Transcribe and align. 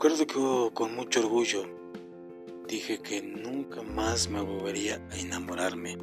Recuerdo 0.00 0.26
que 0.28 0.74
con 0.74 0.94
mucho 0.94 1.18
orgullo 1.18 1.64
dije 2.68 3.00
que 3.00 3.20
nunca 3.20 3.82
más 3.82 4.30
me 4.30 4.40
volvería 4.40 5.04
a 5.10 5.16
enamorarme. 5.16 5.98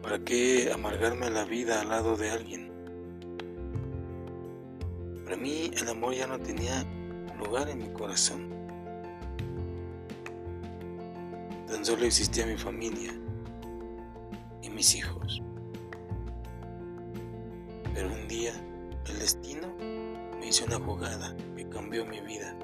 ¿Para 0.00 0.18
qué 0.20 0.72
amargarme 0.72 1.28
la 1.28 1.44
vida 1.44 1.82
al 1.82 1.90
lado 1.90 2.16
de 2.16 2.30
alguien? 2.30 2.72
Para 5.24 5.36
mí 5.36 5.70
el 5.76 5.90
amor 5.90 6.14
ya 6.14 6.26
no 6.26 6.38
tenía 6.38 6.86
lugar 7.38 7.68
en 7.68 7.80
mi 7.80 7.92
corazón. 7.92 8.48
Tan 11.68 11.84
solo 11.84 12.06
existía 12.06 12.46
mi 12.46 12.56
familia 12.56 13.12
y 14.62 14.70
mis 14.70 14.94
hijos. 14.94 15.42
Pero 17.92 18.08
un 18.10 18.26
día 18.26 18.54
el 19.06 19.18
destino 19.18 19.68
me 20.40 20.48
hizo 20.48 20.64
una 20.64 20.80
jugada 20.80 21.36
que 21.54 21.68
cambió 21.68 22.06
mi 22.06 22.18
vida. 22.22 22.56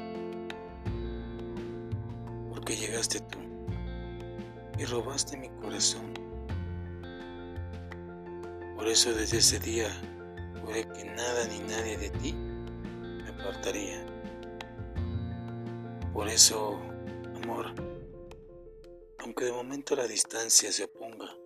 Porque 2.48 2.74
llegaste 2.74 3.20
tú 3.20 3.38
y 4.78 4.84
robaste 4.86 5.36
mi 5.36 5.50
corazón. 5.60 6.14
Por 8.76 8.88
eso 8.88 9.12
desde 9.12 9.38
ese 9.38 9.58
día 9.58 9.90
juré 10.62 10.88
que 10.88 11.04
nada 11.04 11.46
ni 11.48 11.58
nadie 11.60 11.98
de 11.98 12.10
ti 12.10 12.32
me 12.32 13.28
apartaría. 13.28 14.06
Por 16.14 16.28
eso, 16.28 16.80
amor, 17.42 17.74
aunque 19.18 19.44
de 19.44 19.52
momento 19.52 19.94
la 19.96 20.06
distancia 20.06 20.72
se 20.72 20.84
oponga, 20.84 21.36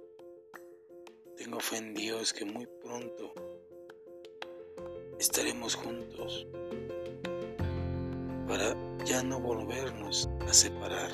tengo 1.37 1.59
fe 1.59 1.79
en 1.79 1.93
Dios 1.93 2.33
que 2.33 2.45
muy 2.45 2.69
pronto 2.81 3.35
estaremos 5.21 5.75
juntos 5.75 6.47
para 8.49 8.75
ya 9.05 9.23
no 9.23 9.39
volvernos 9.39 10.31
a 10.49 10.53
separar. 10.53 11.11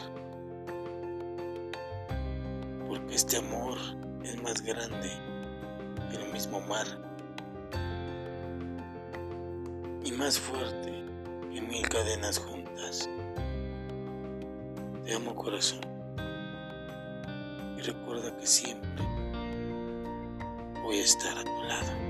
Porque 2.86 3.16
este 3.16 3.38
amor 3.38 3.76
es 4.22 4.40
más 4.42 4.62
grande 4.62 5.10
que 6.08 6.18
el 6.18 6.32
mismo 6.32 6.60
mar 6.60 6.86
y 10.04 10.12
más 10.12 10.38
fuerte 10.38 11.04
que 11.52 11.60
mil 11.60 11.88
cadenas 11.88 12.38
juntas. 12.38 13.10
Te 15.04 15.14
amo 15.14 15.34
corazón 15.34 15.80
y 17.76 17.82
recuerda 17.82 18.36
que 18.36 18.46
siempre 18.46 19.04
voy 20.84 21.00
a 21.00 21.02
estar 21.02 21.36
a 21.36 21.42
tu 21.42 21.62
lado. 21.64 22.05